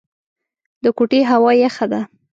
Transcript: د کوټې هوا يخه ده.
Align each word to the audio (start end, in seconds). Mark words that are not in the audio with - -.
د 0.83 0.85
کوټې 0.97 1.21
هوا 1.31 1.51
يخه 1.63 1.85
ده. 1.91 2.01